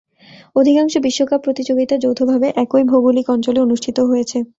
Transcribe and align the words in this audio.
অধিকাংশ 0.55 0.93
বিশ্বকাপ 0.97 1.39
প্রতিযোগিতা 1.43 1.95
যৌথভাবে 1.97 2.47
একই 2.55 2.83
ভৌগোলিক 2.83 3.27
অঞ্চলে 3.29 3.59
অনুষ্ঠিত 3.61 3.97
হয়েছে। 4.01 4.37